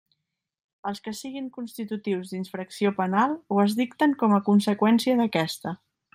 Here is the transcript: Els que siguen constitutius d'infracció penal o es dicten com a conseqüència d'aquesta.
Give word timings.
Els 0.91 1.01
que 1.07 1.11
siguen 1.17 1.49
constitutius 1.57 2.31
d'infracció 2.31 2.93
penal 3.03 3.37
o 3.57 3.61
es 3.67 3.77
dicten 3.83 4.17
com 4.25 4.35
a 4.39 4.43
conseqüència 4.49 5.21
d'aquesta. 5.23 5.77